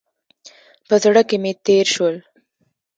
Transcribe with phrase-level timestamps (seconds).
[0.87, 2.15] په زړه کې مې تېر شول.